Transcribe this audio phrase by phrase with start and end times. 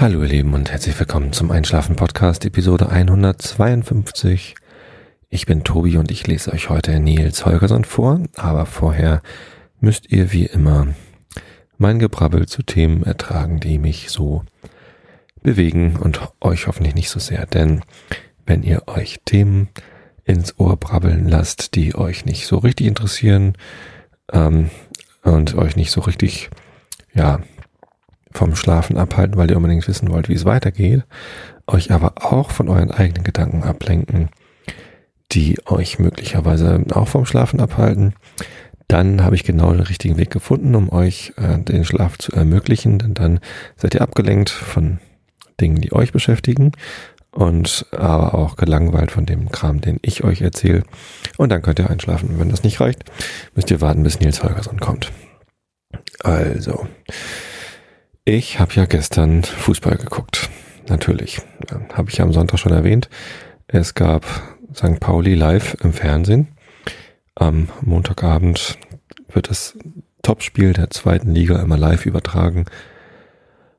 [0.00, 4.54] Hallo ihr Lieben und herzlich willkommen zum Einschlafen Podcast Episode 152.
[5.28, 9.20] Ich bin Tobi und ich lese euch heute Nils Holgersson vor, aber vorher
[9.78, 10.86] müsst ihr wie immer
[11.76, 14.42] mein Gebrabbel zu Themen ertragen, die mich so
[15.42, 17.82] bewegen und euch hoffentlich nicht so sehr, denn
[18.46, 19.68] wenn ihr euch Themen
[20.24, 23.52] ins Ohr brabbeln lasst, die euch nicht so richtig interessieren
[24.32, 24.70] ähm,
[25.24, 26.48] und euch nicht so richtig,
[27.12, 27.40] ja,
[28.32, 31.04] vom Schlafen abhalten, weil ihr unbedingt wissen wollt, wie es weitergeht,
[31.66, 34.28] euch aber auch von euren eigenen Gedanken ablenken,
[35.32, 38.14] die euch möglicherweise auch vom Schlafen abhalten,
[38.88, 42.98] dann habe ich genau den richtigen Weg gefunden, um euch äh, den Schlaf zu ermöglichen,
[42.98, 43.40] denn dann
[43.76, 44.98] seid ihr abgelenkt von
[45.60, 46.72] Dingen, die euch beschäftigen
[47.30, 50.82] und aber auch gelangweilt von dem Kram, den ich euch erzähle.
[51.36, 52.40] Und dann könnt ihr einschlafen.
[52.40, 53.04] wenn das nicht reicht,
[53.54, 55.12] müsst ihr warten, bis Nils Holgersson kommt.
[56.24, 56.88] Also,
[58.30, 60.50] ich habe ja gestern Fußball geguckt.
[60.88, 61.40] Natürlich.
[61.92, 63.08] Habe ich ja am Sonntag schon erwähnt.
[63.66, 64.24] Es gab
[64.72, 65.00] St.
[65.00, 66.46] Pauli live im Fernsehen.
[67.34, 68.78] Am Montagabend
[69.32, 69.76] wird das
[70.22, 72.66] Topspiel der zweiten Liga immer live übertragen.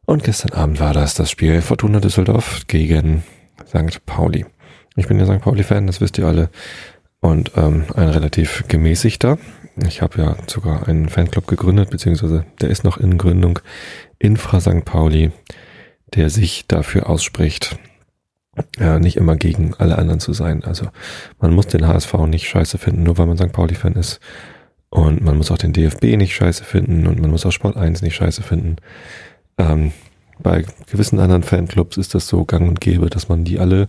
[0.06, 3.24] Und gestern Abend war das das Spiel Fortuna Düsseldorf gegen
[3.68, 4.06] St.
[4.06, 4.46] Pauli.
[4.98, 5.40] Ich bin ja St.
[5.40, 6.50] Pauli-Fan, das wisst ihr alle.
[7.22, 9.38] Und ähm, ein relativ gemäßigter.
[9.76, 13.60] Ich habe ja sogar einen Fanclub gegründet, beziehungsweise der ist noch in Gründung.
[14.20, 14.86] Infra St.
[14.86, 15.32] Pauli,
[16.14, 17.78] der sich dafür ausspricht,
[18.80, 20.64] äh, nicht immer gegen alle anderen zu sein.
[20.64, 20.88] Also
[21.40, 23.52] man muss den HSV nicht scheiße finden, nur weil man St.
[23.52, 24.20] Pauli-Fan ist.
[24.90, 28.02] Und man muss auch den DFB nicht scheiße finden und man muss auch Sport 1
[28.02, 28.76] nicht scheiße finden.
[29.58, 29.94] Ähm,
[30.44, 33.88] bei gewissen anderen Fanclubs ist das so gang und gäbe, dass man die alle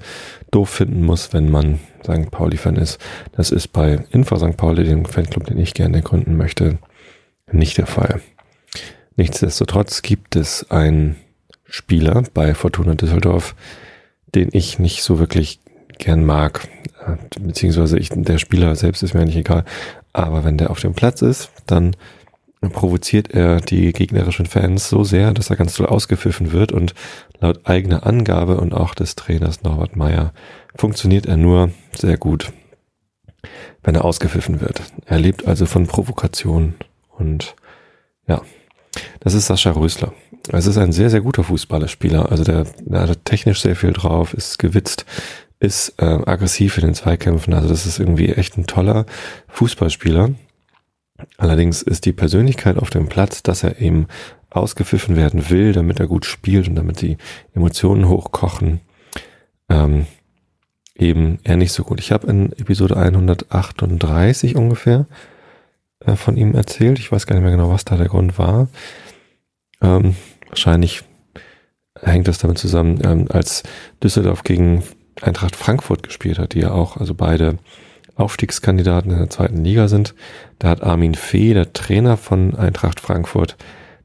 [0.53, 2.31] doof finden muss, wenn man St.
[2.31, 2.99] Pauli-Fan ist.
[3.33, 4.57] Das ist bei Infra St.
[4.57, 6.79] Pauli, dem Fanclub, den ich gerne gründen möchte,
[7.51, 8.21] nicht der Fall.
[9.17, 11.17] Nichtsdestotrotz gibt es einen
[11.65, 13.55] Spieler bei Fortuna Düsseldorf,
[14.35, 15.61] den ich nicht so wirklich
[15.99, 16.69] gern mag.
[17.41, 19.65] Beziehungsweise ich, der Spieler selbst ist mir nicht egal.
[20.13, 21.97] Aber wenn der auf dem Platz ist, dann
[22.61, 26.95] provoziert er die gegnerischen Fans so sehr, dass er ganz toll ausgepfiffen wird und
[27.41, 30.33] laut eigener Angabe und auch des Trainers Norbert Meyer
[30.75, 32.53] funktioniert er nur sehr gut,
[33.83, 34.83] wenn er ausgepfiffen wird.
[35.07, 36.75] Er lebt also von Provokation
[37.11, 37.55] und
[38.27, 38.43] ja,
[39.21, 40.13] das ist Sascha Rösler.
[40.51, 42.31] Es ist ein sehr, sehr guter Fußballerspieler.
[42.31, 45.07] Also der, der hat technisch sehr viel drauf, ist gewitzt,
[45.61, 47.55] ist äh, aggressiv in den Zweikämpfen.
[47.55, 49.07] Also das ist irgendwie echt ein toller
[49.49, 50.31] Fußballspieler.
[51.39, 54.09] Allerdings ist die Persönlichkeit auf dem Platz, dass er eben
[54.51, 57.17] ausgepfiffen werden will, damit er gut spielt und damit die
[57.55, 58.81] Emotionen hochkochen,
[59.69, 60.07] ähm,
[61.03, 62.01] eben eher nicht so gut.
[62.01, 65.07] Ich habe in Episode 138 ungefähr
[66.01, 66.99] äh, von ihm erzählt.
[66.99, 68.69] Ich weiß gar nicht mehr genau, was da der Grund war.
[69.81, 70.17] Ähm,
[70.49, 71.03] wahrscheinlich
[72.01, 73.63] hängt das damit zusammen, ähm, als
[74.03, 74.83] Düsseldorf gegen
[75.21, 77.59] Eintracht Frankfurt gespielt hat, die ja auch, also beide
[78.15, 80.15] Aufstiegskandidaten in der zweiten Liga sind.
[80.59, 83.57] Da hat Armin Fee, der Trainer von Eintracht Frankfurt,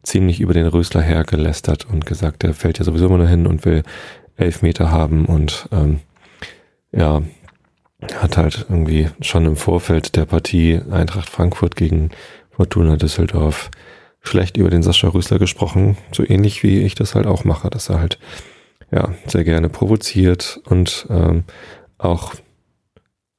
[0.03, 3.65] ziemlich über den Rösler hergelästert und gesagt, der fällt ja sowieso immer nur hin und
[3.65, 3.83] will
[4.37, 5.99] elf Meter haben und ähm,
[6.91, 7.21] ja,
[8.15, 12.11] hat halt irgendwie schon im Vorfeld der Partie Eintracht Frankfurt gegen
[12.51, 13.69] Fortuna Düsseldorf
[14.21, 17.89] schlecht über den Sascha Rüßler gesprochen, so ähnlich wie ich das halt auch mache, dass
[17.89, 18.19] er halt
[18.91, 21.43] ja sehr gerne provoziert und ähm,
[21.97, 22.33] auch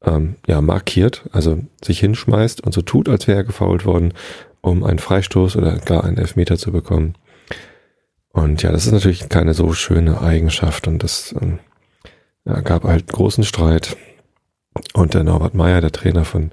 [0.05, 4.15] ähm, ja markiert, also sich hinschmeißt und so tut, als wäre er gefault worden,
[4.61, 7.15] um einen Freistoß oder gar einen Elfmeter zu bekommen.
[8.33, 11.59] Und ja, das ist natürlich keine so schöne Eigenschaft und das ähm,
[12.49, 13.97] ja, gab halt großen Streit
[14.95, 16.53] und der Norbert Meyer, der Trainer von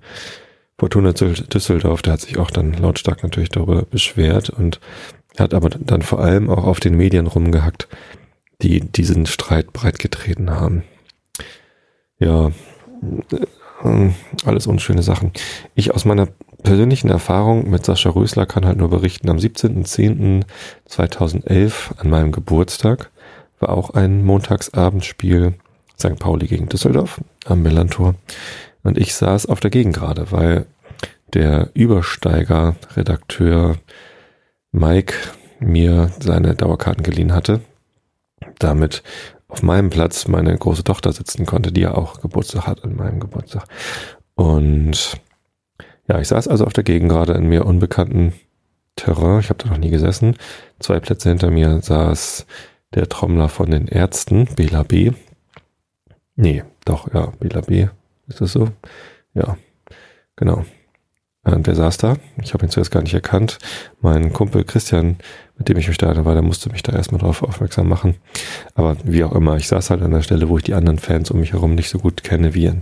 [0.78, 4.80] Fortuna Düsseldorf, der hat sich auch dann lautstark natürlich darüber beschwert und
[5.38, 7.88] hat aber dann vor allem auch auf den Medien rumgehackt,
[8.62, 10.84] die diesen Streit breitgetreten haben.
[12.20, 12.52] Ja,
[13.32, 13.46] äh,
[14.46, 15.32] alles unschöne Sachen.
[15.76, 16.28] Ich aus meiner
[16.64, 23.12] persönlichen Erfahrung mit Sascha Rösler kann halt nur berichten, am 17.10.2011 an meinem Geburtstag
[23.60, 25.54] war auch ein Montagsabendspiel
[26.00, 26.18] St.
[26.20, 28.16] Pauli gegen Düsseldorf am Millantor.
[28.84, 30.66] Und ich saß auf der Gegengrade, weil
[31.34, 33.76] der Übersteiger-Redakteur
[34.72, 35.16] Mike
[35.60, 37.60] mir seine Dauerkarten geliehen hatte.
[38.60, 39.04] Damit
[39.48, 43.20] auf meinem Platz meine große Tochter sitzen konnte, die ja auch Geburtstag hat an meinem
[43.20, 43.66] Geburtstag.
[44.36, 45.20] Und
[46.08, 48.34] ja, ich saß also auf der Gegengrade in mir unbekannten
[48.96, 49.40] Terrain.
[49.40, 50.38] Ich habe da noch nie gesessen.
[50.80, 52.46] Zwei Plätze hinter mir saß
[52.94, 55.12] der Trommler von den Ärzten, Bela B.
[56.36, 57.88] Nee, doch, ja, Bela B.
[58.28, 58.70] Ist das so?
[59.34, 59.58] Ja,
[60.36, 60.66] genau.
[61.46, 62.18] Äh, der saß da.
[62.42, 63.60] Ich habe ihn zuerst gar nicht erkannt.
[64.02, 65.18] Mein Kumpel Christian,
[65.58, 68.16] mit dem ich im Stadion war, der musste mich da erstmal drauf aufmerksam machen.
[68.74, 71.32] Aber wie auch immer, ich saß halt an der Stelle, wo ich die anderen Fans
[71.32, 72.82] um mich herum nicht so gut kenne, wie an,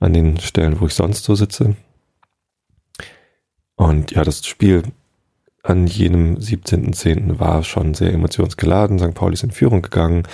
[0.00, 1.76] an den Stellen, wo ich sonst so sitze.
[3.76, 4.82] Und ja, das Spiel
[5.62, 7.38] an jenem 17.10.
[7.38, 8.98] war schon sehr emotionsgeladen.
[8.98, 9.14] St.
[9.14, 10.24] Pauli ist in Führung gegangen,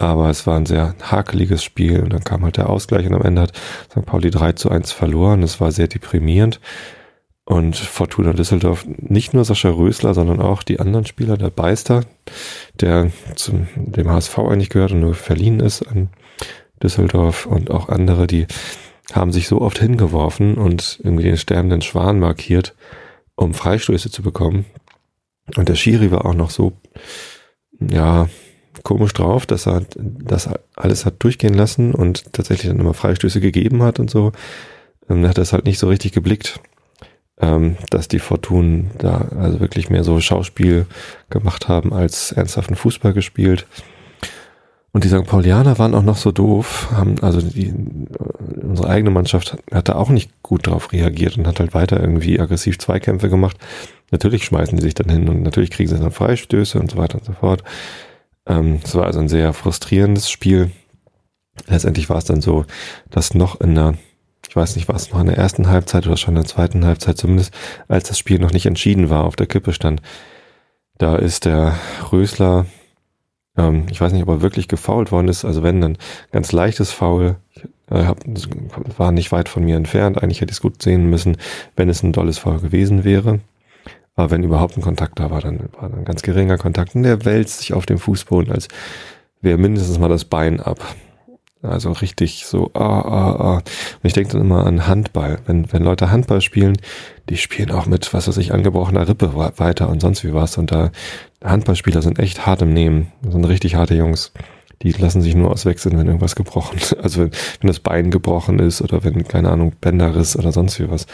[0.00, 3.20] aber es war ein sehr hakeliges Spiel und dann kam halt der Ausgleich und am
[3.20, 3.52] Ende hat
[3.90, 4.06] St.
[4.06, 5.42] Pauli 3 zu 1 verloren.
[5.42, 6.58] Es war sehr deprimierend.
[7.44, 12.04] Und Fortuna Düsseldorf, nicht nur Sascha Rösler, sondern auch die anderen Spieler, der Beister,
[12.80, 16.08] der zum dem HSV eigentlich gehört und nur verliehen ist an
[16.82, 18.46] Düsseldorf und auch andere, die
[19.12, 22.74] haben sich so oft hingeworfen und irgendwie den sterbenden Schwan markiert,
[23.34, 24.64] um Freistöße zu bekommen.
[25.56, 26.72] Und der Schiri war auch noch so,
[27.80, 28.28] ja,
[28.82, 33.82] komisch drauf, dass er das alles hat durchgehen lassen und tatsächlich dann immer Freistöße gegeben
[33.82, 34.32] hat und so.
[35.08, 36.60] Ähm, hat das halt nicht so richtig geblickt,
[37.40, 40.86] ähm, dass die Fortunen da also wirklich mehr so Schauspiel
[41.30, 43.66] gemacht haben als ernsthaften Fußball gespielt.
[44.92, 45.24] Und die St.
[45.24, 47.72] Paulianer waren auch noch so doof, haben, also die,
[48.60, 52.40] unsere eigene Mannschaft hat da auch nicht gut darauf reagiert und hat halt weiter irgendwie
[52.40, 53.56] aggressiv Zweikämpfe gemacht.
[54.10, 57.18] Natürlich schmeißen die sich dann hin und natürlich kriegen sie dann Freistöße und so weiter
[57.18, 57.62] und so fort.
[58.46, 60.70] Ähm, es war also ein sehr frustrierendes Spiel.
[61.66, 62.64] Letztendlich war es dann so,
[63.10, 63.94] dass noch in der,
[64.48, 66.84] ich weiß nicht, war es noch in der ersten Halbzeit oder schon in der zweiten
[66.84, 67.52] Halbzeit zumindest,
[67.88, 70.00] als das Spiel noch nicht entschieden war, auf der Kippe stand.
[70.98, 71.78] Da ist der
[72.12, 72.66] Rösler
[73.56, 75.44] ähm, ich weiß nicht, ob er wirklich gefault worden ist.
[75.44, 75.98] Also wenn, dann
[76.32, 77.36] ganz leichtes Foul.
[77.54, 78.18] Ich äh, hab,
[78.98, 80.22] war nicht weit von mir entfernt.
[80.22, 81.36] Eigentlich hätte ich es gut sehen müssen,
[81.76, 83.40] wenn es ein dolles Foul gewesen wäre.
[84.16, 86.94] Aber wenn überhaupt ein Kontakt da war, dann war ein ganz geringer Kontakt.
[86.94, 88.68] Und der wälzt sich auf dem Fußboden, als
[89.40, 90.78] wäre mindestens mal das Bein ab.
[91.62, 93.54] Also richtig so, ah, ah, ah.
[93.56, 95.38] Und ich denke dann immer an Handball.
[95.44, 96.78] Wenn, wenn Leute Handball spielen,
[97.28, 100.56] die spielen auch mit, was weiß ich, angebrochener Rippe weiter und sonst wie was.
[100.56, 100.90] Und da
[101.44, 103.12] Handballspieler sind echt hart im Nehmen.
[103.22, 104.32] Das sind richtig harte Jungs.
[104.82, 106.96] Die lassen sich nur auswechseln, wenn irgendwas gebrochen ist.
[107.02, 107.30] Also wenn,
[107.60, 111.06] wenn das Bein gebrochen ist oder wenn, keine Ahnung, Bänderriss oder sonst wie was.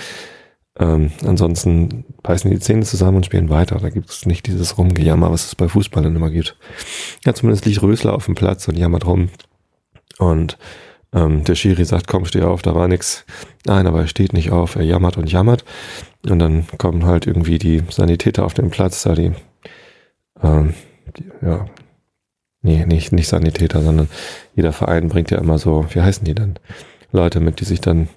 [0.78, 3.78] Ähm, ansonsten beißen die Zähne zusammen und spielen weiter.
[3.78, 6.56] Da gibt es nicht dieses Rumgejammer, was es bei Fußballern immer gibt.
[7.24, 9.30] Ja, zumindest liegt Rösler auf dem Platz und jammert rum.
[10.18, 10.58] Und
[11.14, 13.24] ähm, der Schiri sagt, komm, steh auf, da war nix.
[13.64, 15.64] Nein, aber er steht nicht auf, er jammert und jammert.
[16.28, 19.32] Und dann kommen halt irgendwie die Sanitäter auf den Platz, da die,
[20.42, 20.74] ähm,
[21.16, 21.66] die ja,
[22.62, 24.08] nee, nicht, nicht Sanitäter, sondern
[24.54, 26.58] jeder Verein bringt ja immer so, wie heißen die denn?
[27.12, 28.08] Leute mit, die sich dann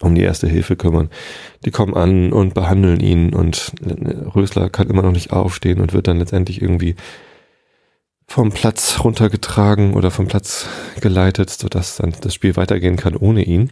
[0.00, 1.10] um die erste Hilfe kümmern.
[1.64, 3.72] Die kommen an und behandeln ihn und
[4.34, 6.96] Rösler kann immer noch nicht aufstehen und wird dann letztendlich irgendwie
[8.26, 10.66] vom Platz runtergetragen oder vom Platz
[11.00, 13.70] geleitet, sodass dann das Spiel weitergehen kann ohne ihn.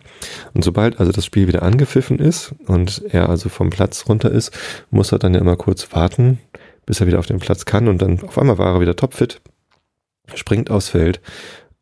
[0.53, 4.53] Und sobald also das Spiel wieder angepfiffen ist und er also vom Platz runter ist,
[4.91, 6.39] muss er dann ja immer kurz warten,
[6.85, 9.41] bis er wieder auf den Platz kann und dann auf einmal war er wieder topfit,
[10.35, 11.21] springt aufs Feld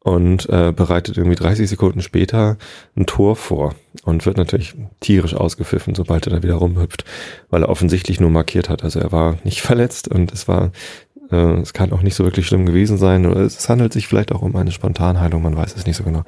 [0.02, 2.56] und äh, bereitet irgendwie 30 Sekunden später
[2.97, 3.75] ein Tor vor
[4.05, 7.05] und wird natürlich tierisch ausgepfiffen, sobald er da wieder rumhüpft,
[7.50, 8.82] weil er offensichtlich nur markiert hat.
[8.82, 10.73] Also er war nicht verletzt und es war
[11.31, 13.26] äh, es kann auch nicht so wirklich schlimm gewesen sein.
[13.26, 16.25] Oder es handelt sich vielleicht auch um eine Spontanheilung, man weiß es nicht so genau.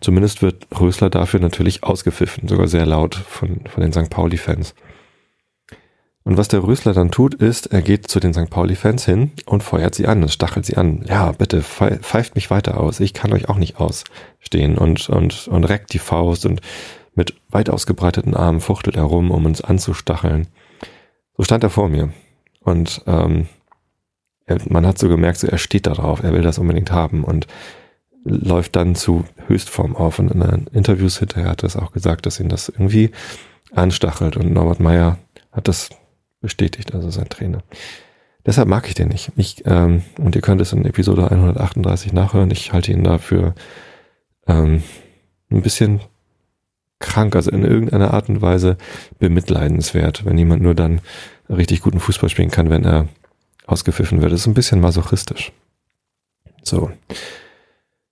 [0.00, 4.10] Zumindest wird Rösler dafür natürlich ausgepfiffen, sogar sehr laut von, von den St.
[4.10, 4.74] Pauli-Fans.
[6.28, 8.50] Und was der Rösler dann tut, ist, er geht zu den St.
[8.50, 11.02] Pauli-Fans hin und feuert sie an und stachelt sie an.
[11.08, 13.00] Ja, bitte, pfeift mich weiter aus.
[13.00, 16.60] Ich kann euch auch nicht ausstehen und, und, und reckt die Faust und
[17.14, 20.48] mit weit ausgebreiteten Armen fuchtelt er rum, um uns anzustacheln.
[21.38, 22.12] So stand er vor mir.
[22.60, 23.48] Und ähm,
[24.68, 27.46] man hat so gemerkt, so er steht da drauf, er will das unbedingt haben und
[28.24, 30.18] läuft dann zu Höchstform auf.
[30.18, 33.12] Und in den Interviews hinterher hat er es auch gesagt, dass ihn das irgendwie
[33.74, 34.36] anstachelt.
[34.36, 35.16] Und Norbert Meyer
[35.52, 35.88] hat das
[36.40, 37.62] bestätigt, also sein Trainer.
[38.46, 39.32] Deshalb mag ich den nicht.
[39.36, 42.50] Ich, ähm, und ihr könnt es in Episode 138 nachhören.
[42.50, 43.54] Ich halte ihn dafür
[44.46, 44.82] ähm,
[45.50, 46.00] ein bisschen
[46.98, 48.76] krank, also in irgendeiner Art und Weise
[49.18, 51.00] bemitleidenswert, wenn jemand nur dann
[51.48, 53.08] richtig guten Fußball spielen kann, wenn er
[53.66, 54.32] ausgepfiffen wird.
[54.32, 55.52] Das ist ein bisschen masochistisch.
[56.62, 56.90] So.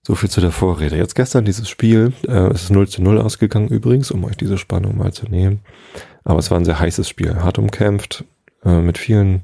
[0.06, 0.96] So viel zu der Vorrede.
[0.96, 4.56] Jetzt gestern dieses Spiel, äh, es ist 0 zu 0 ausgegangen übrigens, um euch diese
[4.56, 5.62] Spannung mal zu nehmen.
[6.22, 8.24] Aber es war ein sehr heißes Spiel, hart umkämpft,
[8.64, 9.42] äh, mit vielen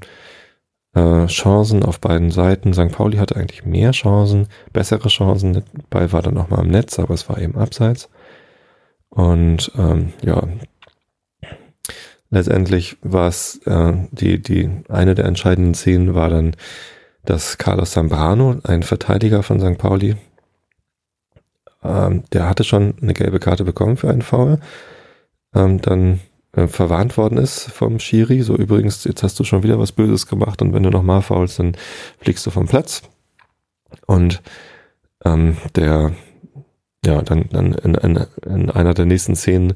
[0.95, 2.73] äh, Chancen auf beiden Seiten.
[2.73, 2.93] St.
[2.93, 5.51] Pauli hatte eigentlich mehr Chancen, bessere Chancen.
[5.51, 8.07] Der Ball war dann auch mal am Netz, aber es war eben abseits.
[9.09, 10.47] Und ähm, ja,
[12.29, 16.55] letztendlich war es äh, die, die eine der entscheidenden Szenen war dann,
[17.25, 19.77] dass Carlos Zambrano, ein Verteidiger von St.
[19.77, 20.15] Pauli,
[21.83, 24.59] ähm, der hatte schon eine gelbe Karte bekommen für einen Foul.
[25.55, 26.19] Ähm, dann
[26.53, 28.41] äh, verwarnt worden ist vom Schiri.
[28.41, 31.59] So übrigens, jetzt hast du schon wieder was Böses gemacht und wenn du nochmal faulst,
[31.59, 31.75] dann
[32.19, 33.01] fliegst du vom Platz.
[34.07, 34.41] Und
[35.25, 36.13] ähm, der,
[37.05, 39.73] ja, dann, dann in, in, in einer der nächsten Szenen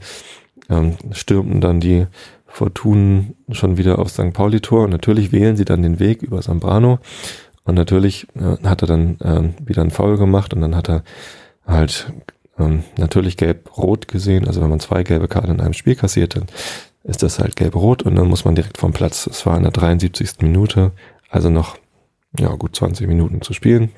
[0.70, 2.08] ähm, stürmten dann die
[2.46, 4.34] Fortunen schon wieder auf St.
[4.34, 7.00] Pauli-Tor und natürlich wählen sie dann den Weg über Zambrano
[7.64, 11.04] und natürlich äh, hat er dann äh, wieder einen Foul gemacht und dann hat er
[11.68, 12.12] halt
[12.58, 14.48] ähm, natürlich gelb-rot gesehen.
[14.48, 16.46] Also wenn man zwei gelbe Karten in einem Spiel kassiert, dann
[17.04, 19.28] ist das halt gelb-rot und dann muss man direkt vom Platz.
[19.28, 20.42] Es war in der 73.
[20.42, 20.92] Minute,
[21.30, 21.78] also noch
[22.38, 23.92] ja gut 20 Minuten zu spielen,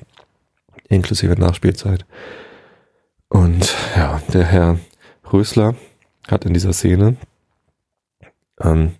[0.88, 2.04] inklusive Nachspielzeit.
[3.28, 4.78] Und ja, der Herr
[5.32, 5.74] Rösler
[6.28, 7.16] hat in dieser Szene
[8.60, 8.92] ähm,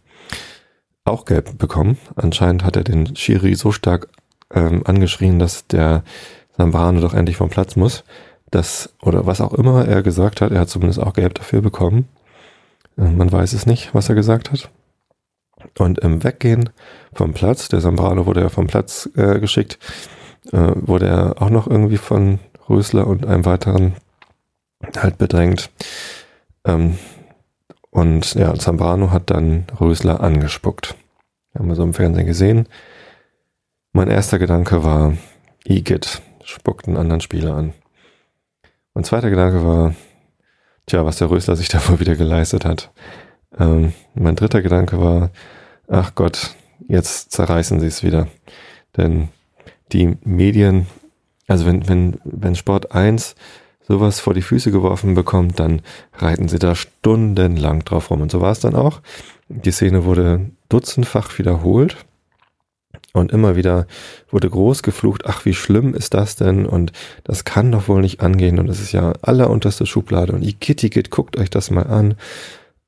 [1.05, 1.99] auch gelb bekommen.
[2.15, 4.09] Anscheinend hat er den Schiri so stark
[4.53, 6.05] ähm, angeschrien, dass der
[6.57, 8.05] Zambrano doch endlich vom Platz muss
[8.50, 12.09] das, oder was auch immer er gesagt hat, er hat zumindest auch Gelb dafür bekommen.
[12.97, 14.71] Äh, man weiß es nicht, was er gesagt hat.
[15.78, 16.71] Und im Weggehen
[17.12, 19.78] vom Platz, der Zambrano wurde ja vom Platz äh, geschickt,
[20.52, 22.38] äh, wurde er auch noch irgendwie von
[22.69, 23.95] Rösler und einem weiteren
[24.97, 25.71] halt bedrängt.
[26.64, 26.99] Ähm,
[27.90, 30.95] und ja, Zambrano hat dann Rösler angespuckt.
[31.54, 32.69] Haben wir so im Fernsehen gesehen.
[33.92, 35.14] Mein erster Gedanke war,
[35.64, 37.73] Igitt spuckt einen anderen Spieler an.
[38.94, 39.94] Mein zweiter Gedanke war,
[40.87, 42.90] tja, was der Rösler sich da wohl wieder geleistet hat.
[43.59, 45.30] Ähm, mein dritter Gedanke war,
[45.88, 46.54] ach Gott,
[46.88, 48.28] jetzt zerreißen sie es wieder.
[48.97, 49.28] Denn
[49.92, 50.87] die Medien,
[51.47, 53.35] also wenn, wenn, wenn Sport 1
[53.87, 55.82] sowas vor die Füße geworfen bekommt, dann
[56.14, 58.20] reiten sie da stundenlang drauf rum.
[58.20, 59.00] Und so war es dann auch.
[59.49, 61.97] Die Szene wurde dutzendfach wiederholt.
[63.12, 63.87] Und immer wieder
[64.31, 66.64] wurde groß geflucht, ach, wie schlimm ist das denn?
[66.64, 66.93] Und
[67.25, 68.59] das kann doch wohl nicht angehen.
[68.59, 70.33] Und das ist ja allerunterste Schublade.
[70.33, 72.14] Und Ikittikit, guckt euch das mal an.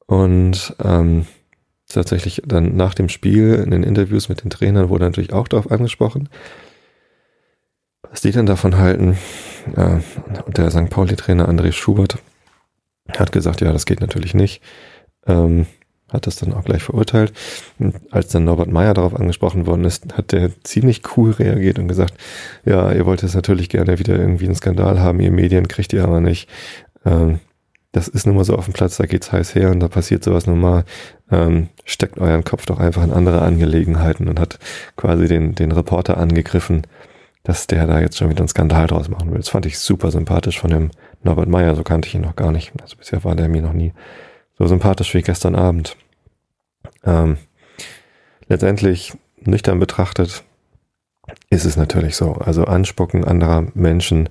[0.07, 1.26] Und ähm,
[1.88, 5.71] tatsächlich dann nach dem Spiel in den Interviews mit den Trainern wurde natürlich auch darauf
[5.71, 6.29] angesprochen,
[8.09, 9.19] was die denn davon halten.
[9.76, 10.00] Äh,
[10.47, 10.91] und der St.
[10.91, 12.19] Pauli-Trainer André Schubert
[13.17, 14.62] hat gesagt, ja, das geht natürlich nicht.
[15.26, 15.67] Ähm,
[16.12, 17.33] hat das dann auch gleich verurteilt.
[17.78, 21.88] Und als dann Norbert Meyer darauf angesprochen worden ist, hat der ziemlich cool reagiert und
[21.88, 22.14] gesagt,
[22.64, 26.04] ja, ihr wollt jetzt natürlich gerne wieder irgendwie einen Skandal haben, ihr Medien kriegt ihr
[26.04, 26.49] aber nicht.
[27.04, 27.40] Ähm,
[27.92, 30.25] das ist nun mal so auf dem Platz, da geht's heiß her und da passiert
[30.25, 30.85] sowas nun mal.
[31.31, 34.59] Ähm, steckt euren Kopf doch einfach in andere Angelegenheiten und hat
[34.97, 36.83] quasi den, den Reporter angegriffen,
[37.42, 39.38] dass der da jetzt schon wieder einen Skandal draus machen will.
[39.38, 40.90] Das fand ich super sympathisch von dem
[41.23, 42.73] Norbert Meyer, so kannte ich ihn noch gar nicht.
[42.81, 43.92] Also bisher war der mir noch nie
[44.59, 45.97] so sympathisch wie gestern Abend.
[47.05, 47.37] Ähm,
[48.49, 50.45] letztendlich nüchtern betrachtet
[51.51, 52.33] ist es natürlich so.
[52.35, 54.29] Also Anspucken anderer Menschen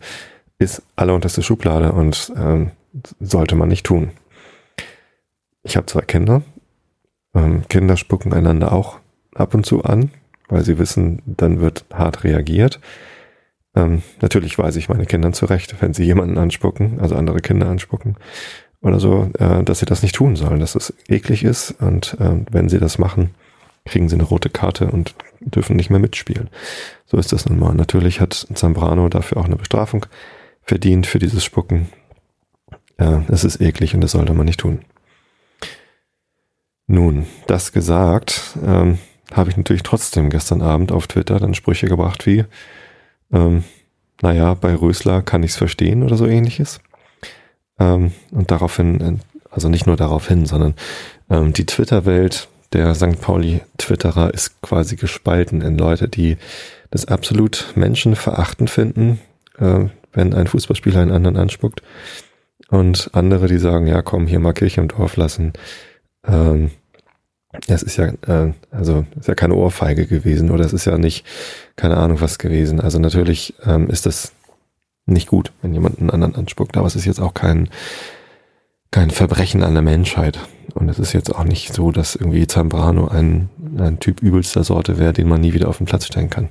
[0.59, 2.71] ist allerunterste Schublade und ähm,
[3.19, 4.11] sollte man nicht tun.
[5.63, 6.41] Ich habe zwei Kinder.
[7.33, 8.99] Ähm, Kinder spucken einander auch
[9.33, 10.11] ab und zu an,
[10.49, 12.79] weil sie wissen, dann wird hart reagiert.
[13.75, 18.17] Ähm, natürlich weise ich meine Kinder zurecht, wenn sie jemanden anspucken, also andere Kinder anspucken
[18.81, 22.43] oder so, äh, dass sie das nicht tun sollen, dass es eklig ist und äh,
[22.49, 23.31] wenn sie das machen,
[23.85, 26.49] kriegen sie eine rote Karte und dürfen nicht mehr mitspielen.
[27.05, 27.73] So ist das nun mal.
[27.73, 30.05] Natürlich hat Zambrano dafür auch eine Bestrafung
[30.63, 31.89] verdient für dieses Spucken.
[32.97, 34.79] Äh, es ist eklig und das sollte man nicht tun.
[36.87, 38.97] Nun, das gesagt, ähm,
[39.31, 42.43] habe ich natürlich trotzdem gestern Abend auf Twitter dann Sprüche gebracht wie,
[43.31, 43.63] ähm,
[44.21, 46.81] naja, bei Rösler kann ich es verstehen oder so ähnliches.
[47.81, 49.17] Ähm, und daraufhin, äh,
[49.49, 50.75] also nicht nur daraufhin, sondern
[51.29, 53.19] ähm, die Twitter-Welt der St.
[53.19, 56.37] Pauli-Twitterer ist quasi gespalten in Leute, die
[56.91, 59.19] das absolut menschenverachtend finden,
[59.57, 61.81] äh, wenn ein Fußballspieler einen anderen anspuckt.
[62.69, 65.53] Und andere, die sagen, ja komm, hier mal Kirche im Dorf lassen.
[66.25, 66.71] Ähm,
[67.67, 71.25] es ist ja, äh, also ist ja keine Ohrfeige gewesen oder es ist ja nicht,
[71.75, 72.79] keine Ahnung was gewesen.
[72.79, 74.31] Also natürlich ähm, ist das
[75.05, 76.77] nicht gut, wenn jemand einen anderen anspuckt.
[76.77, 77.69] Aber es ist jetzt auch kein,
[78.91, 80.39] kein Verbrechen an der Menschheit.
[80.73, 84.97] Und es ist jetzt auch nicht so, dass irgendwie Zambrano ein, ein Typ übelster Sorte
[84.97, 86.49] wäre, den man nie wieder auf den Platz stellen kann.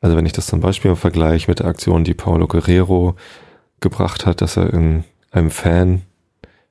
[0.00, 3.16] Also wenn ich das zum Beispiel im Vergleich mit der Aktion, die Paulo Guerrero
[3.80, 6.02] gebracht hat, dass er in einem Fan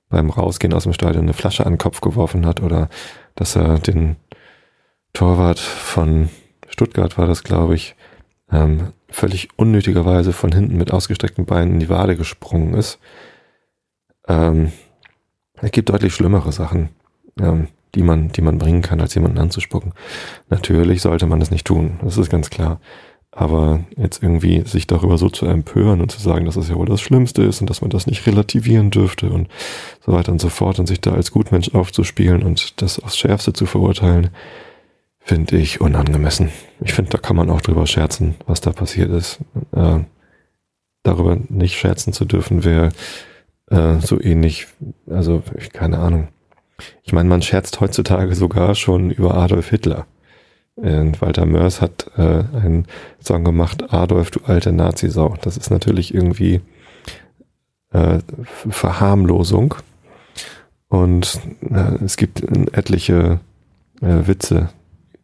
[0.09, 2.89] beim Rausgehen aus dem Stadion eine Flasche an den Kopf geworfen hat oder
[3.35, 4.17] dass er den
[5.13, 6.29] Torwart von
[6.69, 7.95] Stuttgart war das, glaube ich,
[8.53, 12.99] ähm, völlig unnötigerweise von hinten mit ausgestreckten Beinen in die Wade gesprungen ist.
[14.27, 14.71] Ähm,
[15.61, 16.89] es gibt deutlich schlimmere Sachen,
[17.39, 19.93] ähm, die man, die man bringen kann, als jemanden anzuspucken.
[20.49, 22.79] Natürlich sollte man das nicht tun, das ist ganz klar.
[23.35, 26.85] Aber jetzt irgendwie sich darüber so zu empören und zu sagen, dass es ja wohl
[26.85, 29.47] das Schlimmste ist und dass man das nicht relativieren dürfte und
[30.05, 33.51] so weiter und so fort und sich da als Gutmensch aufzuspielen und das aufs Schärfste
[33.51, 34.29] zu verurteilen,
[35.23, 36.49] finde ich unangemessen.
[36.81, 39.39] Ich finde, da kann man auch drüber scherzen, was da passiert ist.
[39.71, 39.99] Äh,
[41.03, 42.89] darüber nicht scherzen zu dürfen, wäre
[43.69, 44.67] äh, so ähnlich,
[45.09, 46.27] also keine Ahnung.
[47.03, 50.05] Ich meine, man scherzt heutzutage sogar schon über Adolf Hitler.
[50.75, 52.87] Und Walter Mörs hat äh, einen
[53.21, 55.35] Song gemacht, Adolf, du alte Nazi-Sau.
[55.41, 56.61] Das ist natürlich irgendwie
[57.91, 59.75] äh, Verharmlosung.
[60.89, 61.39] Und
[61.69, 62.41] äh, es gibt
[62.75, 63.39] etliche
[64.01, 64.69] äh, Witze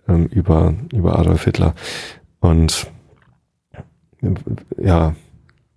[0.09, 1.75] ähm, über, über Adolf Hitler.
[2.39, 2.87] Und
[4.77, 5.15] ja,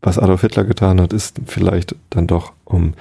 [0.01, 2.95] was Adolf Hitler getan hat, ist vielleicht dann doch um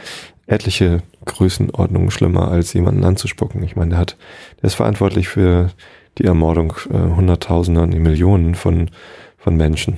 [0.46, 3.64] etliche Größenordnungen schlimmer, als jemanden anzuspucken.
[3.64, 4.18] Ich meine, der hat,
[4.62, 5.72] der ist verantwortlich für
[6.18, 8.92] die Ermordung äh, Hunderttausender, nee, Millionen von,
[9.38, 9.98] von Menschen.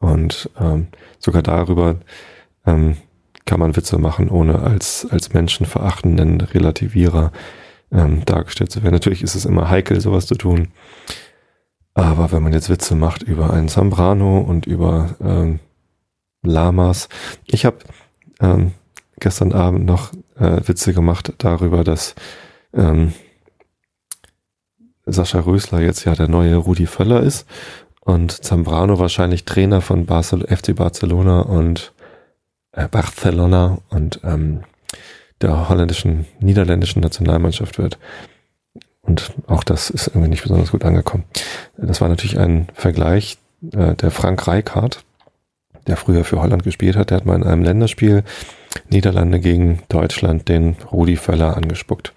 [0.00, 0.88] Und ähm,
[1.18, 1.96] sogar darüber
[2.66, 2.96] ähm,
[3.44, 7.32] kann man Witze machen, ohne als, als menschenverachtenden Relativierer
[7.94, 8.94] ähm, dargestellt zu werden.
[8.94, 10.68] Natürlich ist es immer heikel, sowas zu tun.
[11.94, 15.60] Aber wenn man jetzt Witze macht über einen Zambrano und über ähm,
[16.44, 17.08] Lamas.
[17.46, 17.78] Ich habe
[18.40, 18.72] ähm,
[19.18, 22.14] gestern Abend noch äh, Witze gemacht darüber, dass
[22.72, 23.14] ähm,
[25.06, 27.46] Sascha Rösler jetzt ja der neue Rudi Völler ist
[28.00, 31.92] und Zambrano wahrscheinlich Trainer von Barcel FC Barcelona und
[32.72, 34.64] äh, Barcelona und ähm,
[35.44, 37.98] der holländischen, niederländischen Nationalmannschaft wird.
[39.02, 41.24] Und auch das ist irgendwie nicht besonders gut angekommen.
[41.76, 43.36] Das war natürlich ein Vergleich,
[43.72, 45.04] äh, der Frank Rijkaard,
[45.86, 48.24] der früher für Holland gespielt hat, der hat mal in einem Länderspiel
[48.88, 52.14] Niederlande gegen Deutschland den Rudi Völler angespuckt.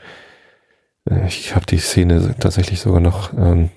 [1.10, 3.69] Äh, ich habe die Szene tatsächlich sogar noch ähm,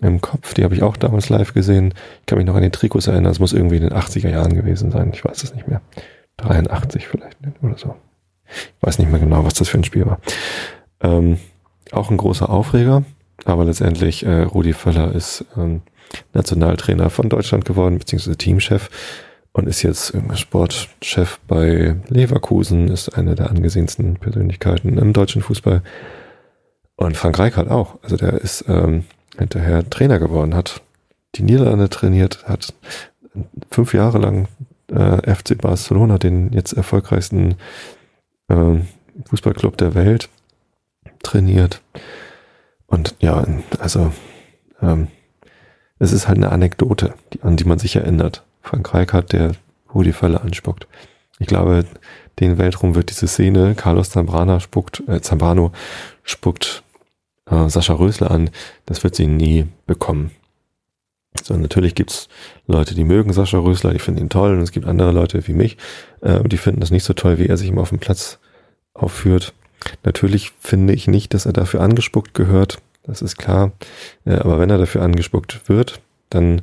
[0.00, 0.54] im Kopf.
[0.54, 1.92] Die habe ich auch damals live gesehen.
[2.20, 3.30] Ich kann mich noch an den Trikots erinnern.
[3.30, 5.10] Es muss irgendwie in den 80er Jahren gewesen sein.
[5.12, 5.82] Ich weiß es nicht mehr.
[6.38, 7.94] 83 vielleicht oder so.
[8.52, 10.20] Ich weiß nicht mehr genau, was das für ein Spiel war.
[11.00, 11.38] Ähm,
[11.90, 13.04] auch ein großer Aufreger,
[13.44, 15.82] aber letztendlich äh, Rudi Völler ist ähm,
[16.32, 18.90] Nationaltrainer von Deutschland geworden, beziehungsweise Teamchef
[19.52, 25.82] und ist jetzt Sportchef bei Leverkusen, ist eine der angesehensten Persönlichkeiten im deutschen Fußball.
[26.96, 27.98] Und Frank Rijkaard auch.
[28.02, 29.04] Also der ist ähm,
[29.38, 30.82] hinterher Trainer geworden, hat
[31.34, 32.74] die Niederlande trainiert, hat
[33.70, 34.48] fünf Jahre lang
[34.88, 37.56] äh, FC Barcelona, den jetzt erfolgreichsten
[38.52, 38.80] äh,
[39.28, 40.28] Fußballclub der Welt,
[41.22, 41.80] trainiert.
[42.86, 43.44] Und ja,
[43.78, 44.12] also
[44.80, 45.08] ähm,
[45.98, 48.44] es ist halt eine Anekdote, die, an die man sich erinnert.
[48.60, 49.52] Frank Rijkaard, der
[49.94, 50.86] Rudi Völler anspuckt.
[51.38, 51.84] Ich glaube,
[52.40, 55.72] den Weltraum wird diese Szene, Carlos Zambrana spuckt, äh, Zambrano
[56.22, 56.82] spuckt
[57.50, 58.50] äh, Sascha Rösler an,
[58.86, 60.30] das wird sie nie bekommen.
[61.42, 62.28] So, natürlich gibt's
[62.66, 65.54] Leute, die mögen Sascha Rösler, die finden ihn toll, und es gibt andere Leute wie
[65.54, 65.76] mich,
[66.20, 68.38] äh, die finden das nicht so toll, wie er sich immer auf dem Platz
[68.94, 69.54] aufführt.
[70.04, 73.72] Natürlich finde ich nicht, dass er dafür angespuckt gehört, das ist klar.
[74.24, 76.62] Äh, aber wenn er dafür angespuckt wird, dann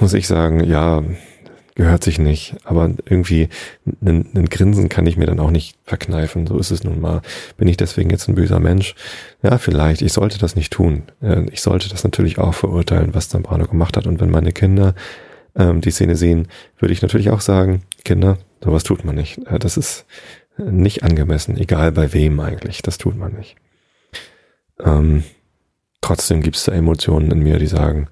[0.00, 1.02] muss ich sagen, ja,
[1.78, 2.56] gehört sich nicht.
[2.64, 3.48] Aber irgendwie
[4.04, 6.46] ein, Grinsen kann ich mir dann auch nicht verkneifen.
[6.46, 7.22] So ist es nun mal.
[7.56, 8.94] Bin ich deswegen jetzt ein böser Mensch?
[9.42, 10.02] Ja, vielleicht.
[10.02, 11.04] Ich sollte das nicht tun.
[11.22, 14.06] Äh, ich sollte das natürlich auch verurteilen, was Zambrano gemacht hat.
[14.06, 14.94] Und wenn meine Kinder
[15.54, 19.38] ähm, die Szene sehen, würde ich natürlich auch sagen, Kinder, sowas tut man nicht.
[19.46, 20.04] Äh, das ist
[20.58, 22.82] nicht angemessen, egal bei wem eigentlich.
[22.82, 23.54] Das tut man nicht.
[24.84, 25.22] Ähm,
[26.00, 28.08] trotzdem gibt es da Emotionen in mir, die sagen,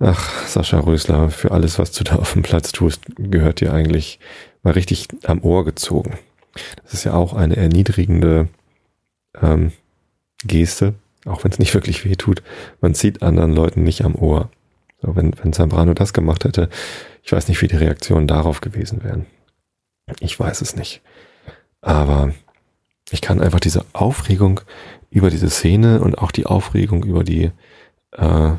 [0.00, 4.18] ach, Sascha Rösler, für alles, was du da auf dem Platz tust, gehört dir eigentlich
[4.62, 6.18] mal richtig am Ohr gezogen.
[6.82, 8.48] Das ist ja auch eine erniedrigende
[9.40, 9.72] ähm,
[10.44, 10.94] Geste,
[11.26, 12.42] auch wenn es nicht wirklich weh tut.
[12.80, 14.50] Man zieht anderen Leuten nicht am Ohr.
[15.00, 16.68] So, wenn, wenn Zambrano das gemacht hätte,
[17.22, 19.26] ich weiß nicht, wie die Reaktionen darauf gewesen wären.
[20.20, 21.02] Ich weiß es nicht.
[21.80, 22.32] Aber
[23.10, 24.60] ich kann einfach diese Aufregung
[25.10, 27.50] über diese Szene und auch die Aufregung über die,
[28.12, 28.52] äh,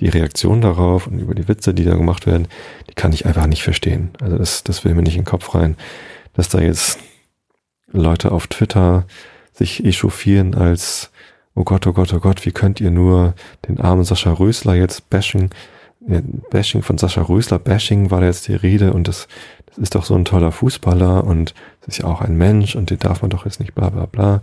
[0.00, 2.48] die Reaktion darauf und über die Witze, die da gemacht werden,
[2.88, 4.10] die kann ich einfach nicht verstehen.
[4.20, 5.76] Also das, das will mir nicht in den Kopf rein,
[6.34, 6.98] dass da jetzt
[7.90, 9.06] Leute auf Twitter
[9.52, 11.10] sich echauffieren als,
[11.54, 13.34] oh Gott, oh Gott, oh Gott, wie könnt ihr nur
[13.66, 15.50] den armen Sascha Rösler jetzt bashen?
[16.50, 19.28] Bashing von Sascha Rösler, Bashing war da jetzt die Rede und das,
[19.66, 22.90] das ist doch so ein toller Fußballer und das ist ja auch ein Mensch und
[22.90, 24.40] den darf man doch jetzt nicht bla bla bla.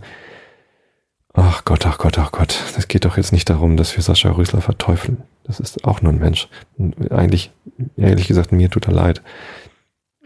[1.38, 2.58] Ach Gott, ach Gott, ach Gott.
[2.78, 5.18] Es geht doch jetzt nicht darum, dass wir Sascha Rösler verteufeln.
[5.44, 6.48] Das ist auch nur ein Mensch.
[7.10, 7.52] eigentlich,
[7.98, 9.20] ehrlich gesagt, mir tut er leid.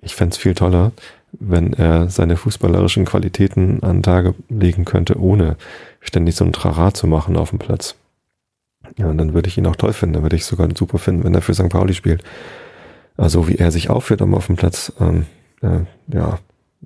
[0.02, 0.92] Ich fände viel toller,
[1.32, 5.56] wenn er seine fußballerischen Qualitäten an Tage legen könnte, ohne
[6.00, 7.96] ständig so ein Trara zu machen auf dem Platz.
[8.96, 10.14] Ja, und dann würde ich ihn auch toll finden.
[10.14, 11.70] Dann würde ich sogar super finden, wenn er für St.
[11.70, 12.22] Pauli spielt.
[13.16, 15.26] Also wie er sich aufführt auf dem Platz, ähm,
[15.60, 16.38] äh, ja,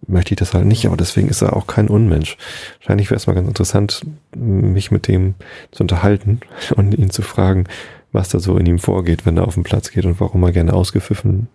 [0.07, 2.37] möchte ich das halt nicht, aber deswegen ist er auch kein Unmensch.
[2.80, 4.02] Wahrscheinlich wäre es mal ganz interessant,
[4.35, 5.35] mich mit dem
[5.70, 6.40] zu unterhalten
[6.76, 7.64] und ihn zu fragen,
[8.12, 10.52] was da so in ihm vorgeht, wenn er auf den Platz geht und warum er
[10.52, 11.48] gerne ausgepfiffen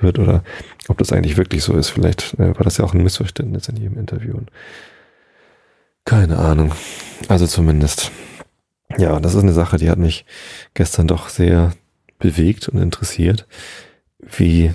[0.00, 0.44] wird oder
[0.88, 1.90] ob das eigentlich wirklich so ist.
[1.90, 4.38] Vielleicht äh, war das ja auch ein Missverständnis in jedem Interview.
[6.04, 6.72] Keine Ahnung.
[7.28, 8.10] Also zumindest.
[8.98, 10.24] Ja, das ist eine Sache, die hat mich
[10.74, 11.72] gestern doch sehr
[12.18, 13.46] bewegt und interessiert,
[14.18, 14.72] wie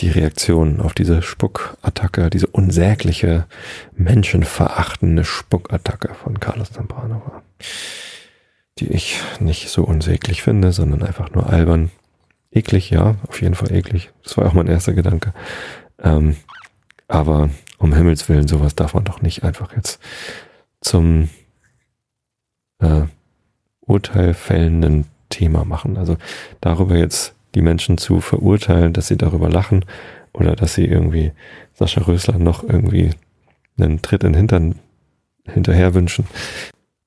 [0.00, 3.46] die Reaktion auf diese Spuckattacke, diese unsägliche,
[3.94, 7.42] menschenverachtende Spuckattacke von Carlos Zambrano war.
[8.78, 11.90] Die ich nicht so unsäglich finde, sondern einfach nur albern.
[12.50, 14.10] Eklig, ja, auf jeden Fall eklig.
[14.24, 15.34] Das war auch mein erster Gedanke.
[16.02, 16.36] Ähm,
[17.06, 20.00] aber um Himmels Willen, sowas darf man doch nicht einfach jetzt
[20.80, 21.28] zum
[22.78, 23.02] äh,
[23.80, 25.98] urteilfällenden Thema machen.
[25.98, 26.16] Also
[26.60, 29.84] darüber jetzt die Menschen zu verurteilen, dass sie darüber lachen
[30.32, 31.32] oder dass sie irgendwie
[31.74, 33.10] Sascha Rösler noch irgendwie
[33.78, 34.78] einen Tritt in den Hintern
[35.46, 36.26] hinterher wünschen.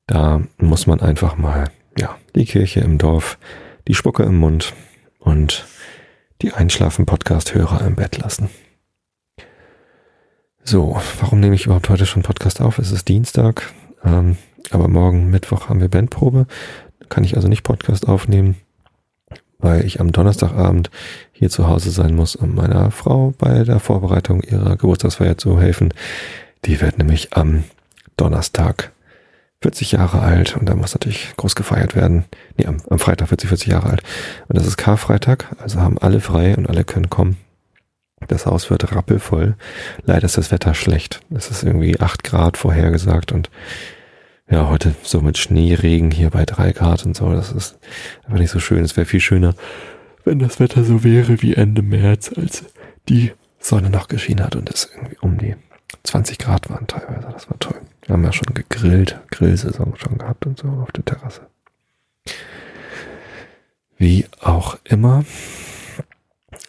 [0.08, 3.38] Da muss man einfach mal, ja, die Kirche im Dorf,
[3.88, 4.74] die Spucke im Mund
[5.20, 5.66] und
[6.42, 8.50] die Einschlafen-Podcast-Hörer im Bett lassen.
[10.64, 12.80] So, warum nehme ich überhaupt heute schon Podcast auf?
[12.80, 14.38] Es ist Dienstag, ähm,
[14.72, 16.48] aber morgen Mittwoch haben wir Bandprobe.
[17.10, 18.56] Kann ich also nicht Podcast aufnehmen
[19.64, 20.92] weil ich am Donnerstagabend
[21.32, 25.94] hier zu Hause sein muss, um meiner Frau bei der Vorbereitung ihrer Geburtstagsfeier zu helfen.
[26.66, 27.64] Die wird nämlich am
[28.18, 28.92] Donnerstag
[29.62, 32.26] 40 Jahre alt und da muss natürlich groß gefeiert werden.
[32.58, 34.04] Nee, am, am Freitag wird sie 40 Jahre alt.
[34.50, 37.38] Und das ist Karfreitag, also haben alle frei und alle können kommen.
[38.28, 39.56] Das Haus wird rappelvoll.
[40.06, 41.22] Leider ist das Wetter schlecht.
[41.36, 43.50] Es ist irgendwie 8 Grad vorhergesagt und
[44.50, 47.78] ja, heute so mit Schneeregen hier bei drei Grad und so, das ist
[48.24, 48.84] einfach nicht so schön.
[48.84, 49.56] Es wäre viel schöner,
[50.26, 52.66] wenn das Wetter so wäre wie Ende März, als
[53.10, 55.56] die Sonne noch geschienen hat und es irgendwie um die
[56.04, 57.28] 20 Grad waren teilweise.
[57.32, 57.80] Das war toll.
[58.06, 61.48] Wir haben ja schon gegrillt, Grillsaison schon gehabt und so auf der Terrasse.
[63.98, 65.24] Wie auch immer.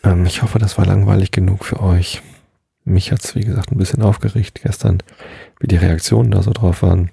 [0.05, 2.23] Ähm, ich hoffe, das war langweilig genug für euch.
[2.85, 5.03] Mich hat's wie gesagt, ein bisschen aufgeregt gestern,
[5.59, 7.11] wie die Reaktionen da so drauf waren.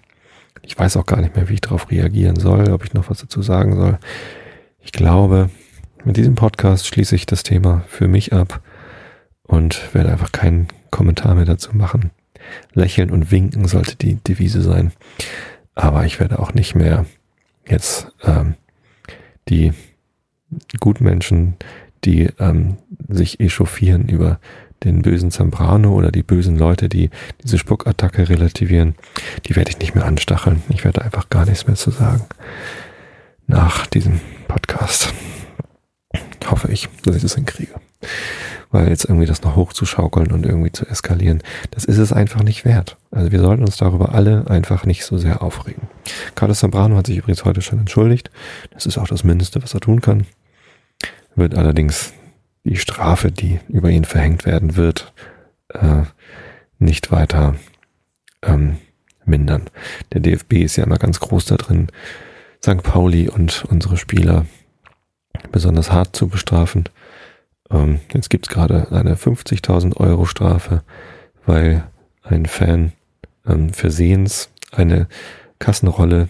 [0.62, 3.20] Ich weiß auch gar nicht mehr, wie ich darauf reagieren soll, ob ich noch was
[3.20, 4.00] dazu sagen soll.
[4.80, 5.50] Ich glaube,
[6.04, 8.62] mit diesem Podcast schließe ich das Thema für mich ab
[9.44, 12.12] und werde einfach keinen Kommentar mehr dazu machen.
[12.74, 14.92] Lächeln und winken sollte die Devise sein.
[15.76, 17.06] Aber ich werde auch nicht mehr
[17.68, 18.56] jetzt ähm,
[19.48, 19.74] die
[20.80, 21.56] Gutmenschen,
[22.04, 24.40] die ähm, sich echauffieren über
[24.84, 27.10] den bösen Zambrano oder die bösen Leute, die
[27.44, 28.96] diese Spuckattacke relativieren,
[29.46, 30.64] die werde ich nicht mehr anstacheln.
[30.70, 32.26] Ich werde einfach gar nichts mehr zu sagen.
[33.48, 35.14] Nach diesem Podcast.
[36.48, 37.74] Hoffe ich, dass ich das hinkriege.
[38.72, 42.64] Weil jetzt irgendwie das noch hochzuschaukeln und irgendwie zu eskalieren, das ist es einfach nicht
[42.66, 42.98] wert.
[43.12, 45.84] Also wir sollten uns darüber alle einfach nicht so sehr aufregen.
[46.36, 48.32] Carlos Zambrano hat sich übrigens heute schon entschuldigt.
[48.72, 50.26] Das ist auch das Mindeste, was er tun kann.
[51.36, 52.14] Wird allerdings
[52.64, 55.14] die Strafe, die über ihn verhängt werden wird,
[55.70, 56.04] äh,
[56.80, 57.56] nicht weiter
[58.42, 58.78] ähm,
[59.26, 59.70] mindern.
[60.14, 61.88] Der DFB ist ja immer ganz groß da drin,
[62.64, 62.84] St.
[62.84, 64.46] Pauli und unsere Spieler
[65.52, 66.86] besonders hart zu bestrafen.
[67.70, 70.84] Ähm, jetzt gibt's gerade eine 50.000 Euro Strafe,
[71.46, 71.84] weil
[72.24, 72.94] ein Fan
[73.48, 75.08] ähm, versehens eine
[75.60, 76.30] Kassenrolle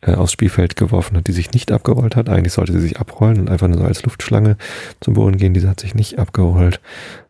[0.00, 2.28] äh, aufs Spielfeld geworfen hat, die sich nicht abgerollt hat.
[2.28, 4.56] Eigentlich sollte sie sich abrollen und einfach nur so als Luftschlange
[5.00, 5.54] zum Boden gehen.
[5.54, 6.80] Diese hat sich nicht abgerollt,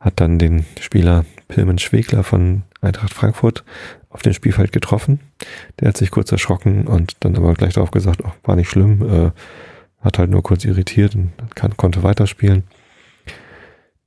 [0.00, 3.64] hat dann den Spieler Pilmen Schwegler von Eintracht Frankfurt
[4.10, 5.20] auf dem Spielfeld getroffen.
[5.80, 9.02] Der hat sich kurz erschrocken und dann aber gleich darauf gesagt, oh, war nicht schlimm,
[9.02, 9.30] äh,
[10.00, 12.64] hat halt nur kurz irritiert und kann, konnte weiterspielen.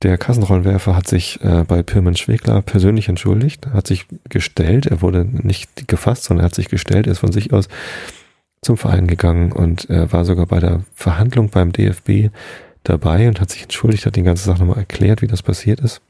[0.02, 5.24] Der Kassenrollenwerfer hat sich äh, bei Pirmin Schwegler persönlich entschuldigt, hat sich gestellt, er wurde
[5.24, 7.68] nicht gefasst, sondern er hat sich gestellt, er ist von sich aus
[8.62, 12.30] zum Verein gegangen und er war sogar bei der Verhandlung beim DFB
[12.84, 16.00] dabei und hat sich entschuldigt, hat die ganze Sache nochmal erklärt, wie das passiert ist.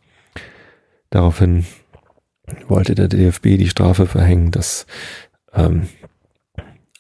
[1.11, 1.67] Daraufhin
[2.69, 4.87] wollte der DFB die Strafe verhängen, dass
[5.55, 5.89] ähm,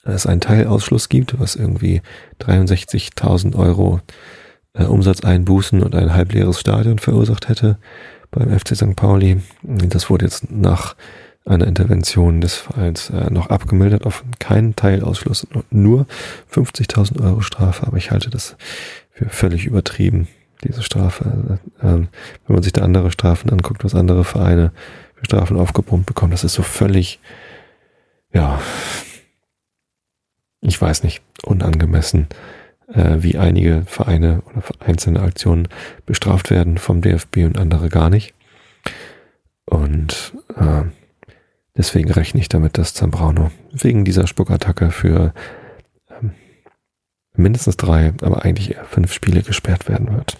[0.04, 2.00] es einen Teilausschluss gibt, was irgendwie
[2.40, 4.00] 63.000 Euro
[4.74, 7.78] äh, Umsatzeinbußen und ein halbleeres Stadion verursacht hätte
[8.30, 8.96] beim FC St.
[8.96, 9.42] Pauli.
[9.62, 10.96] Das wurde jetzt nach
[11.44, 16.06] einer Intervention des Vereins äh, noch abgemildert auf keinen Teilausschluss, nur
[16.52, 18.56] 50.000 Euro Strafe, aber ich halte das
[19.10, 20.28] für völlig übertrieben,
[20.62, 21.58] diese Strafe.
[21.82, 22.08] Ähm,
[22.46, 24.72] wenn man sich da andere Strafen anguckt, was andere Vereine
[25.14, 27.18] für Strafen aufgebrummt bekommen, das ist so völlig,
[28.32, 29.12] ja, ich
[30.62, 32.28] ich weiß nicht, unangemessen,
[32.92, 35.68] äh, wie einige Vereine oder einzelne Aktionen
[36.06, 38.34] bestraft werden vom DFB und andere gar nicht.
[39.64, 40.84] Und äh,
[41.76, 45.32] deswegen rechne ich damit, dass Zambrano wegen dieser Spuckattacke für
[46.10, 46.32] ähm,
[47.34, 50.38] mindestens drei, aber eigentlich eher fünf Spiele gesperrt werden wird.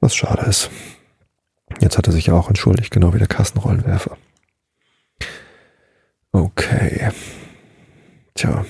[0.00, 0.70] Was schade ist.
[1.80, 4.16] Jetzt hat er sich ja auch entschuldigt, genau wie der Kassenrollenwerfer.
[6.32, 7.10] Okay.
[8.34, 8.64] Tja,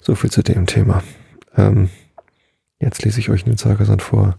[0.00, 1.02] so viel zu dem Thema.
[1.56, 1.88] Ähm,
[2.78, 4.38] jetzt lese ich euch den Zeugersand vor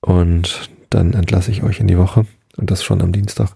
[0.00, 3.50] und dann entlasse ich euch in die Woche und das schon am Dienstag.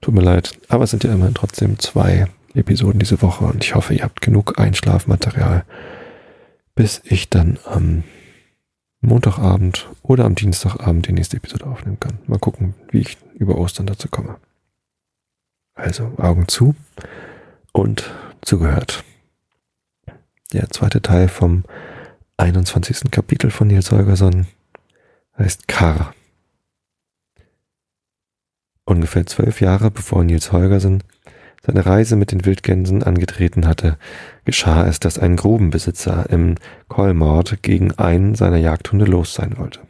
[0.00, 3.74] Tut mir leid, aber es sind ja immerhin trotzdem zwei Episoden diese Woche und ich
[3.74, 5.64] hoffe, ihr habt genug Einschlafmaterial,
[6.74, 8.04] bis ich dann am
[9.00, 12.18] Montagabend oder am Dienstagabend die nächste Episode aufnehmen kann.
[12.26, 14.36] Mal gucken, wie ich über Ostern dazu komme.
[15.74, 16.74] Also Augen zu
[17.72, 18.10] und
[18.42, 19.04] zugehört.
[20.52, 21.64] Der zweite Teil vom
[22.36, 23.10] 21.
[23.10, 24.46] Kapitel von Nils Holgersson
[25.38, 26.14] heißt Kar.
[29.02, 31.02] Ungefähr zwölf Jahre bevor Nils Holgersen
[31.60, 33.98] seine Reise mit den Wildgänsen angetreten hatte,
[34.44, 36.54] geschah es, dass ein Grubenbesitzer im
[36.86, 39.80] Kolmord gegen einen seiner Jagdhunde los sein wollte.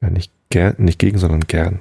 [0.00, 1.80] Ja, nicht, gern, nicht gegen, sondern gern.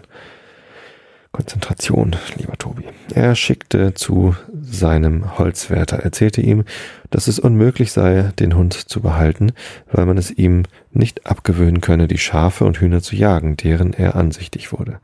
[1.31, 2.83] Konzentration, lieber Tobi.
[3.13, 6.63] Er schickte zu seinem Holzwärter, erzählte ihm,
[7.09, 9.51] dass es unmöglich sei, den Hund zu behalten,
[9.91, 14.15] weil man es ihm nicht abgewöhnen könne, die Schafe und Hühner zu jagen, deren er
[14.15, 14.99] ansichtig wurde.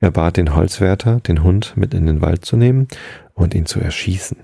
[0.00, 2.88] Er bat den Holzwärter, den Hund mit in den Wald zu nehmen
[3.34, 4.38] und ihn zu erschießen.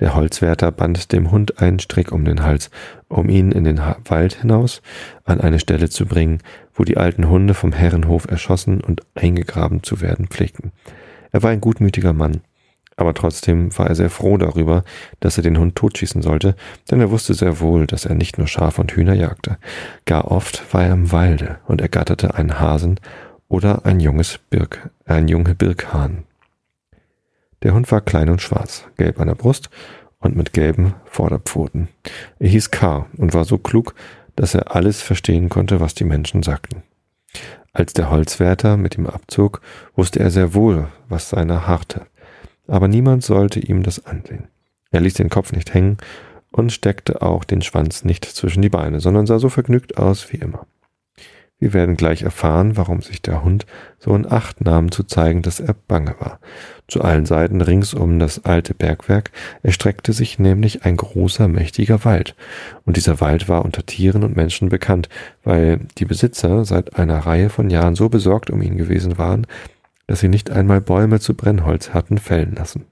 [0.00, 2.70] Der Holzwärter band dem Hund einen Strick um den Hals,
[3.08, 4.82] um ihn in den Wald hinaus
[5.24, 6.38] an eine Stelle zu bringen,
[6.74, 10.72] wo die alten Hunde vom Herrenhof erschossen und eingegraben zu werden pflegten.
[11.32, 12.42] Er war ein gutmütiger Mann,
[12.96, 14.84] aber trotzdem war er sehr froh darüber,
[15.20, 16.56] dass er den Hund totschießen sollte,
[16.90, 19.58] denn er wusste sehr wohl, dass er nicht nur Schafe und Hühner jagte.
[20.04, 22.98] Gar oft war er im Walde und ergatterte einen Hasen
[23.48, 26.24] oder ein junges Birk, ein junge Birkhahn.
[27.62, 29.70] Der Hund war klein und schwarz, gelb an der Brust
[30.20, 31.88] und mit gelben Vorderpfoten.
[32.38, 33.06] Er hieß K.
[33.16, 33.94] und war so klug,
[34.36, 36.82] dass er alles verstehen konnte, was die Menschen sagten.
[37.72, 39.60] Als der Holzwärter mit ihm abzog,
[39.94, 42.06] wusste er sehr wohl, was seiner harrte.
[42.66, 44.48] Aber niemand sollte ihm das ansehen.
[44.90, 45.98] Er ließ den Kopf nicht hängen
[46.50, 50.38] und steckte auch den Schwanz nicht zwischen die Beine, sondern sah so vergnügt aus wie
[50.38, 50.66] immer.
[51.60, 53.66] Wir werden gleich erfahren, warum sich der Hund
[53.98, 56.38] so in Acht nahm, zu zeigen, dass er bange war.
[56.86, 59.32] Zu allen Seiten rings um das alte Bergwerk
[59.64, 62.36] erstreckte sich nämlich ein großer, mächtiger Wald.
[62.84, 65.08] Und dieser Wald war unter Tieren und Menschen bekannt,
[65.42, 69.44] weil die Besitzer seit einer Reihe von Jahren so besorgt um ihn gewesen waren,
[70.06, 72.84] dass sie nicht einmal Bäume zu Brennholz hatten fällen lassen.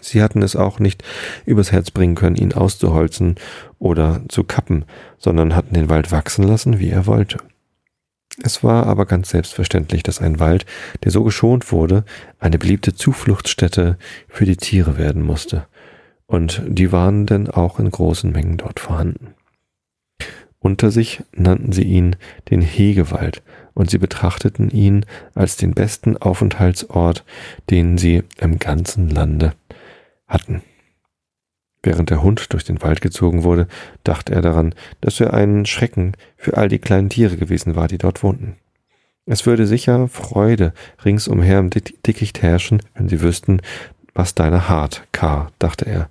[0.00, 1.02] Sie hatten es auch nicht
[1.44, 3.34] übers Herz bringen können, ihn auszuholzen
[3.80, 4.84] oder zu kappen,
[5.18, 7.38] sondern hatten den Wald wachsen lassen, wie er wollte.
[8.42, 10.64] Es war aber ganz selbstverständlich, dass ein Wald,
[11.04, 12.04] der so geschont wurde,
[12.38, 13.98] eine beliebte Zufluchtsstätte
[14.28, 15.66] für die Tiere werden musste.
[16.26, 19.34] Und die waren denn auch in großen Mengen dort vorhanden.
[20.58, 22.16] Unter sich nannten sie ihn
[22.50, 27.24] den Hegewald, und sie betrachteten ihn als den besten Aufenthaltsort,
[27.70, 29.54] den sie im ganzen Lande
[30.26, 30.62] hatten.
[31.82, 33.66] Während der Hund durch den Wald gezogen wurde,
[34.04, 37.98] dachte er daran, dass er ein Schrecken für all die kleinen Tiere gewesen war, die
[37.98, 38.56] dort wohnten.
[39.26, 40.72] Es würde sicher Freude
[41.04, 43.62] ringsumher im Dickicht herrschen, wenn sie wüssten,
[44.12, 46.08] was deiner hart, K., dachte er.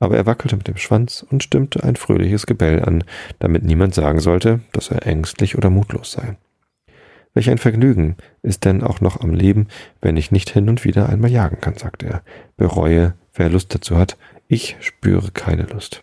[0.00, 3.02] Aber er wackelte mit dem Schwanz und stimmte ein fröhliches Gebell an,
[3.40, 6.36] damit niemand sagen sollte, dass er ängstlich oder mutlos sei.
[7.34, 9.68] Welch ein Vergnügen ist denn auch noch am Leben,
[10.00, 12.22] wenn ich nicht hin und wieder einmal jagen kann, sagte er.
[12.56, 14.16] Bereue, wer Lust dazu hat,
[14.48, 16.02] ich spüre keine Lust.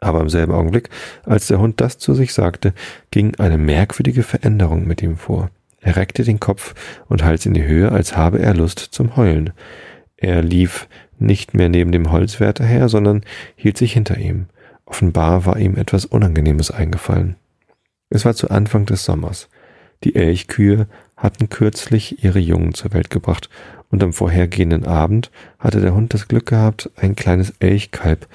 [0.00, 0.90] Aber im selben Augenblick,
[1.24, 2.72] als der Hund das zu sich sagte,
[3.10, 5.50] ging eine merkwürdige Veränderung mit ihm vor.
[5.80, 6.74] Er reckte den Kopf
[7.08, 9.52] und Hals in die Höhe, als habe er Lust zum Heulen.
[10.16, 13.24] Er lief nicht mehr neben dem Holzwärter her, sondern
[13.56, 14.46] hielt sich hinter ihm.
[14.86, 17.36] Offenbar war ihm etwas Unangenehmes eingefallen.
[18.08, 19.48] Es war zu Anfang des Sommers.
[20.04, 23.50] Die Elchkühe hatten kürzlich ihre Jungen zur Welt gebracht
[23.90, 28.26] und am vorhergehenden Abend hatte der Hund das Glück gehabt, ein kleines Elchkalb,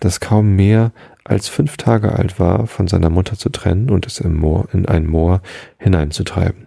[0.00, 0.92] das kaum mehr
[1.24, 4.86] als fünf Tage alt war, von seiner Mutter zu trennen und es im Moor, in
[4.86, 5.42] ein Moor
[5.78, 6.66] hineinzutreiben.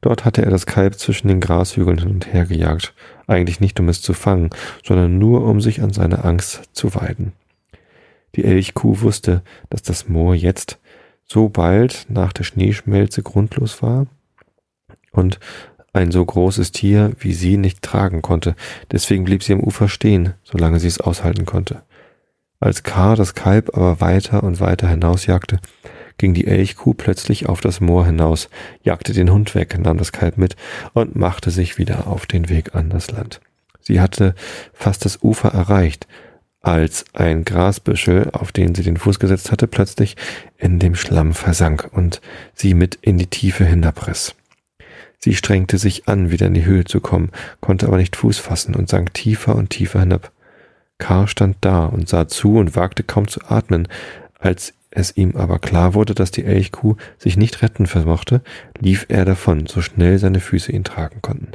[0.00, 2.94] Dort hatte er das Kalb zwischen den Grashügeln hin und her gejagt,
[3.26, 4.50] eigentlich nicht um es zu fangen,
[4.84, 7.32] sondern nur um sich an seine Angst zu weiden.
[8.34, 10.78] Die Elchkuh wusste, dass das Moor jetzt
[11.26, 14.06] so bald nach der Schneeschmelze grundlos war
[15.12, 15.38] und
[15.92, 18.54] ein so großes Tier wie sie nicht tragen konnte.
[18.92, 21.82] Deswegen blieb sie am Ufer stehen, solange sie es aushalten konnte.
[22.60, 23.14] Als K.
[23.14, 25.58] das Kalb aber weiter und weiter hinausjagte,
[26.18, 28.50] ging die Elchkuh plötzlich auf das Moor hinaus,
[28.82, 30.56] jagte den Hund weg, nahm das Kalb mit
[30.92, 33.40] und machte sich wieder auf den Weg an das Land.
[33.80, 34.34] Sie hatte
[34.74, 36.06] fast das Ufer erreicht,
[36.60, 40.16] als ein Grasbüschel, auf den sie den Fuß gesetzt hatte, plötzlich
[40.58, 42.20] in dem Schlamm versank und
[42.54, 44.34] sie mit in die Tiefe hinabriss.
[45.22, 47.30] Sie strengte sich an, wieder in die Höhe zu kommen,
[47.60, 50.32] konnte aber nicht Fuß fassen und sank tiefer und tiefer hinab.
[50.98, 53.86] Karl stand da und sah zu und wagte kaum zu atmen.
[54.38, 58.40] Als es ihm aber klar wurde, dass die Elchkuh sich nicht retten vermochte,
[58.78, 61.52] lief er davon, so schnell seine Füße ihn tragen konnten.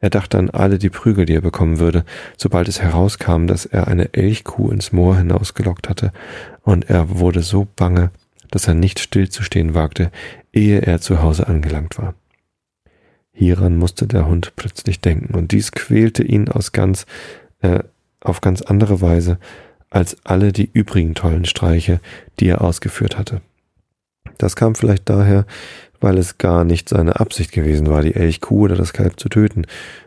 [0.00, 2.04] Er dachte an alle die Prügel, die er bekommen würde,
[2.36, 6.12] sobald es herauskam, dass er eine Elchkuh ins Moor hinausgelockt hatte,
[6.62, 8.10] und er wurde so bange,
[8.50, 10.10] dass er nicht stillzustehen wagte,
[10.52, 12.14] ehe er zu Hause angelangt war.
[13.38, 17.06] Hieran musste der Hund plötzlich denken, und dies quälte ihn aus ganz,
[17.60, 17.84] äh,
[18.20, 19.38] auf ganz andere Weise
[19.90, 22.00] als alle die übrigen tollen Streiche,
[22.40, 23.40] die er ausgeführt hatte.
[24.38, 25.46] Das kam vielleicht daher,
[26.00, 29.66] weil es gar nicht seine Absicht gewesen war, die Elchkuh oder das Kalb zu töten.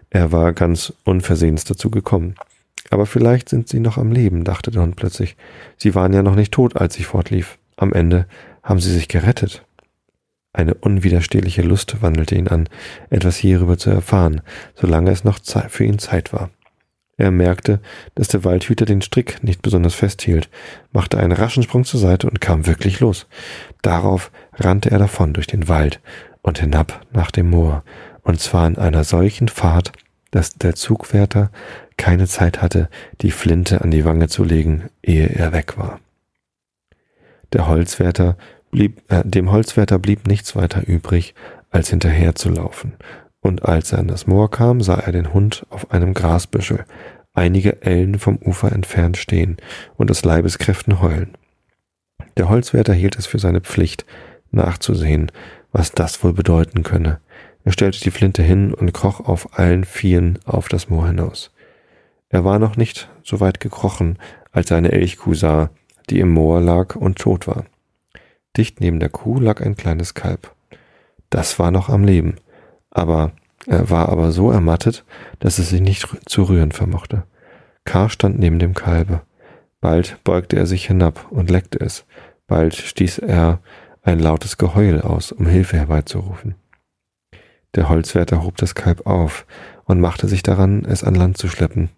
[0.09, 2.35] Er war ganz unversehens dazu gekommen.
[2.89, 5.37] Aber vielleicht sind sie noch am Leben, dachte der Hund plötzlich.
[5.77, 7.57] Sie waren ja noch nicht tot, als ich fortlief.
[7.77, 8.25] Am Ende
[8.61, 9.63] haben sie sich gerettet.
[10.53, 12.67] Eine unwiderstehliche Lust wandelte ihn an,
[13.09, 14.41] etwas hierüber zu erfahren,
[14.75, 16.49] solange es noch für ihn Zeit war.
[17.17, 17.79] Er merkte,
[18.15, 20.49] dass der Waldhüter den Strick nicht besonders festhielt,
[20.91, 23.27] machte einen raschen Sprung zur Seite und kam wirklich los.
[23.81, 26.01] Darauf rannte er davon durch den Wald
[26.41, 27.83] und hinab nach dem Moor,
[28.23, 29.91] und zwar in einer solchen Fahrt,
[30.31, 31.51] dass der Zugwärter
[31.97, 32.89] keine Zeit hatte,
[33.21, 35.99] die Flinte an die Wange zu legen, ehe er weg war.
[37.53, 38.37] Der Holzwärter
[38.71, 41.35] blieb, äh, dem Holzwärter blieb nichts weiter übrig,
[41.69, 42.93] als hinterherzulaufen,
[43.39, 46.85] und als er an das Moor kam, sah er den Hund auf einem Grasbüschel,
[47.33, 49.57] einige Ellen vom Ufer entfernt stehen
[49.97, 51.37] und aus Leibeskräften heulen.
[52.37, 54.05] Der Holzwärter hielt es für seine Pflicht,
[54.51, 55.31] nachzusehen,
[55.71, 57.19] was das wohl bedeuten könne.
[57.63, 61.51] Er stellte die Flinte hin und kroch auf allen Vieren auf das Moor hinaus.
[62.29, 64.17] Er war noch nicht so weit gekrochen,
[64.51, 65.69] als er eine Elchkuh sah,
[66.09, 67.65] die im Moor lag und tot war.
[68.57, 70.53] Dicht neben der Kuh lag ein kleines Kalb.
[71.29, 72.35] Das war noch am Leben,
[72.89, 73.31] aber
[73.67, 75.05] er war aber so ermattet,
[75.39, 77.23] dass es sich nicht zu rühren vermochte.
[77.85, 78.09] K.
[78.09, 79.21] stand neben dem Kalbe.
[79.79, 82.05] Bald beugte er sich hinab und leckte es.
[82.47, 83.59] Bald stieß er
[84.03, 86.55] ein lautes Geheul aus, um Hilfe herbeizurufen.
[87.75, 89.45] Der Holzwärter hob das Kalb auf
[89.85, 91.89] und machte sich daran, es an Land zu schleppen.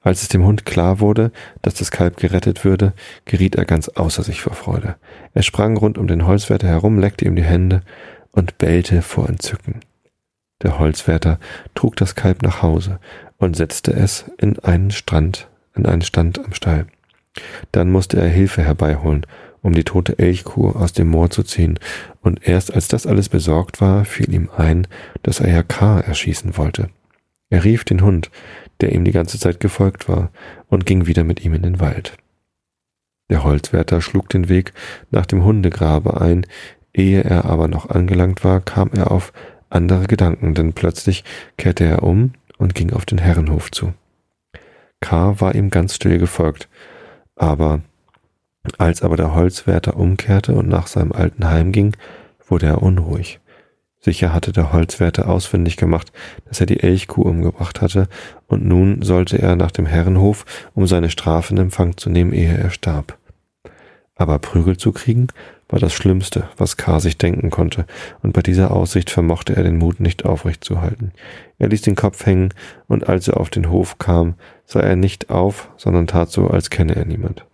[0.00, 2.92] Als es dem Hund klar wurde, dass das Kalb gerettet würde,
[3.24, 4.96] geriet er ganz außer sich vor Freude.
[5.34, 7.82] Er sprang rund um den Holzwärter herum, leckte ihm die Hände
[8.30, 9.80] und bellte vor Entzücken.
[10.62, 11.38] Der Holzwärter
[11.74, 13.00] trug das Kalb nach Hause
[13.38, 16.86] und setzte es in einen Strand, in einen Stand am Stall.
[17.72, 19.26] Dann musste er Hilfe herbeiholen,
[19.62, 21.78] um die tote Elchkuh aus dem Moor zu ziehen,
[22.22, 24.86] und erst als das alles besorgt war, fiel ihm ein,
[25.22, 26.00] dass er ja K.
[26.00, 26.88] erschießen wollte.
[27.50, 28.30] Er rief den Hund,
[28.80, 30.30] der ihm die ganze Zeit gefolgt war,
[30.68, 32.16] und ging wieder mit ihm in den Wald.
[33.30, 34.72] Der Holzwärter schlug den Weg
[35.10, 36.46] nach dem Hundegrabe ein,
[36.92, 39.32] ehe er aber noch angelangt war, kam er auf
[39.68, 41.24] andere Gedanken, denn plötzlich
[41.56, 43.94] kehrte er um und ging auf den Herrenhof zu.
[45.00, 45.40] K.
[45.40, 46.68] war ihm ganz still gefolgt,
[47.34, 47.82] aber
[48.78, 51.96] als aber der Holzwärter umkehrte und nach seinem alten Heim ging,
[52.48, 53.40] wurde er unruhig.
[54.00, 56.12] Sicher hatte der Holzwärter ausfindig gemacht,
[56.46, 58.08] dass er die Elchkuh umgebracht hatte,
[58.46, 62.56] und nun sollte er nach dem Herrenhof, um seine Strafe in Empfang zu nehmen, ehe
[62.56, 63.18] er starb.
[64.14, 65.28] Aber Prügel zu kriegen,
[65.68, 67.00] war das Schlimmste, was K.
[67.00, 67.86] sich denken konnte,
[68.22, 71.12] und bei dieser Aussicht vermochte er den Mut nicht aufrecht zu halten.
[71.58, 72.54] Er ließ den Kopf hängen,
[72.86, 76.70] und als er auf den Hof kam, sah er nicht auf, sondern tat so, als
[76.70, 77.44] kenne er niemand.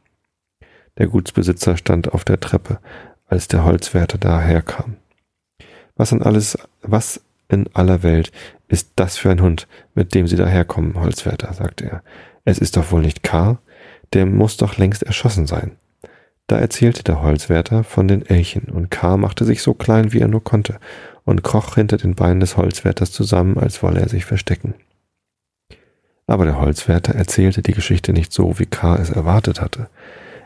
[0.98, 2.78] Der Gutsbesitzer stand auf der Treppe,
[3.26, 4.96] als der Holzwärter daherkam.
[6.02, 8.32] Was in alles, was in aller Welt
[8.66, 12.02] ist das für ein Hund, mit dem Sie daherkommen, Holzwärter, sagte er.
[12.44, 13.58] Es ist doch wohl nicht K.,
[14.12, 15.76] der muss doch längst erschossen sein.
[16.48, 19.16] Da erzählte der Holzwärter von den Elchen, und K.
[19.16, 20.80] machte sich so klein, wie er nur konnte,
[21.24, 24.74] und kroch hinter den Beinen des Holzwärters zusammen, als wolle er sich verstecken.
[26.26, 28.96] Aber der Holzwärter erzählte die Geschichte nicht so, wie K.
[28.96, 29.86] es erwartet hatte.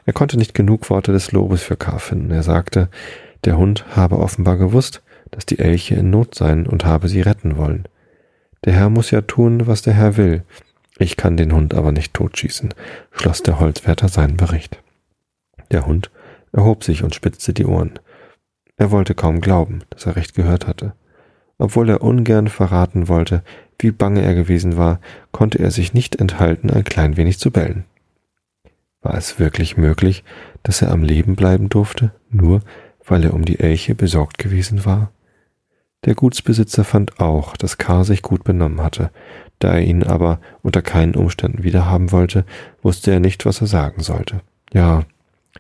[0.05, 1.99] Er konnte nicht genug Worte des Lobes für K.
[1.99, 2.31] finden.
[2.31, 2.91] Er sagte,
[3.47, 5.01] der Hund habe offenbar gewusst,
[5.31, 7.87] dass die Elche in Not seien und habe sie retten wollen.
[8.64, 10.43] Der Herr muss ja tun, was der Herr will.
[10.99, 12.74] Ich kann den Hund aber nicht totschießen,
[13.12, 14.83] schloss der Holzwärter seinen Bericht.
[15.70, 16.11] Der Hund
[16.53, 17.99] erhob sich und spitzte die Ohren.
[18.77, 20.95] Er wollte kaum glauben, dass er recht gehört hatte.
[21.59, 23.43] Obwohl er ungern verraten wollte,
[23.79, 25.01] wie bange er gewesen war,
[25.33, 27.85] konnte er sich nicht enthalten, ein klein wenig zu bellen.
[29.01, 30.24] War es wirklich möglich,
[30.62, 32.61] dass er am Leben bleiben durfte, nur
[33.07, 35.12] weil er um die Elche besorgt gewesen war?
[36.07, 39.11] Der Gutsbesitzer fand auch, dass Karl sich gut benommen hatte.
[39.59, 42.45] Da er ihn aber unter keinen Umständen wiederhaben wollte,
[42.83, 44.41] wusste er nicht, was er sagen sollte.
[44.73, 45.05] Ja,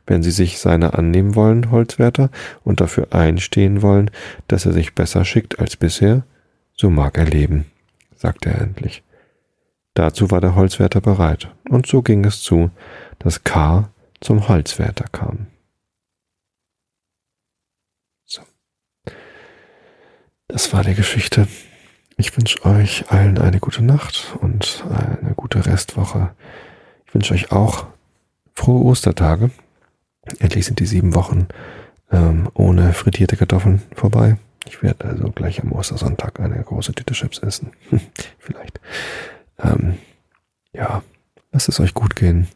[0.06, 2.30] wenn Sie sich seiner annehmen wollen, Holzwärter,
[2.64, 4.10] und dafür einstehen wollen,
[4.48, 6.24] dass er sich besser schickt als bisher,
[6.74, 7.66] so mag er leben,
[8.14, 9.02] sagte er endlich.
[9.94, 12.70] Dazu war der Holzwärter bereit, und so ging es zu,
[13.18, 13.88] dass K.
[14.20, 15.46] zum Holzwärter kam.
[18.24, 18.42] So.
[20.48, 21.48] Das war die Geschichte.
[22.16, 26.34] Ich wünsche euch allen eine gute Nacht und eine gute Restwoche.
[27.06, 27.86] Ich wünsche euch auch
[28.54, 29.50] frohe Ostertage.
[30.38, 31.48] Endlich sind die sieben Wochen
[32.10, 34.38] ähm, ohne frittierte Kartoffeln vorbei.
[34.66, 37.72] Ich werde also gleich am Ostersonntag eine große Tüte Chips essen.
[38.38, 38.80] Vielleicht.
[39.58, 39.98] Ähm,
[40.72, 41.02] ja,
[41.52, 42.48] lasst es euch gut gehen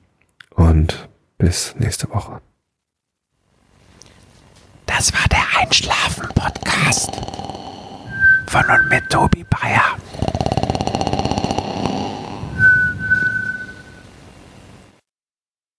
[0.55, 2.41] und bis nächste Woche.
[4.87, 7.13] Das war der Einschlafen-Podcast
[8.51, 9.97] von und mit Tobi Bayer.